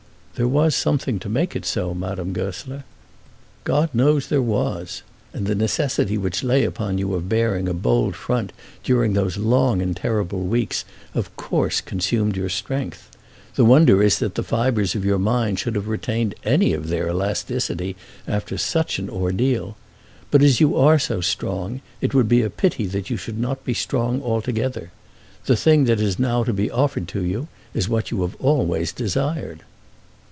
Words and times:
"There 0.35 0.47
was 0.47 0.73
something 0.75 1.19
to 1.19 1.29
make 1.29 1.55
it 1.57 1.65
so, 1.65 1.93
Madame 1.93 2.31
Goesler." 2.33 2.83
"God 3.65 3.89
knows 3.93 4.25
there 4.27 4.41
was; 4.41 5.03
and 5.33 5.45
the 5.45 5.53
necessity 5.53 6.17
which 6.17 6.41
lay 6.41 6.63
upon 6.63 6.97
you 6.97 7.13
of 7.13 7.27
bearing 7.29 7.67
a 7.69 7.73
bold 7.75 8.15
front 8.15 8.51
during 8.81 9.11
those 9.13 9.35
long 9.37 9.81
and 9.83 9.95
terrible 9.95 10.39
weeks 10.43 10.83
of 11.13 11.35
course 11.35 11.79
consumed 11.81 12.37
your 12.37 12.47
strength. 12.49 13.09
The 13.55 13.65
wonder 13.65 14.01
is 14.01 14.17
that 14.19 14.33
the 14.35 14.41
fibres 14.41 14.95
of 14.95 15.03
your 15.05 15.19
mind 15.19 15.59
should 15.59 15.75
have 15.75 15.89
retained 15.89 16.33
any 16.45 16.73
of 16.73 16.87
their 16.87 17.09
elasticity 17.09 17.95
after 18.25 18.57
such 18.57 18.97
an 18.99 19.09
ordeal. 19.09 19.75
But 20.31 20.41
as 20.41 20.59
you 20.61 20.75
are 20.77 20.97
so 20.97 21.19
strong, 21.21 21.81
it 21.99 22.15
would 22.15 22.29
be 22.29 22.41
a 22.41 22.49
pity 22.49 22.85
that 22.87 23.09
you 23.11 23.17
should 23.17 23.37
not 23.37 23.63
be 23.65 23.73
strong 23.75 24.23
altogether. 24.23 24.91
This 25.45 25.61
thing 25.61 25.83
that 25.83 25.99
is 25.99 26.17
now 26.17 26.43
to 26.45 26.53
be 26.53 26.71
offered 26.71 27.07
to 27.09 27.23
you 27.23 27.47
is 27.75 27.89
what 27.89 28.09
you 28.11 28.21
have 28.21 28.35
always 28.39 28.91
desired." 28.93 29.63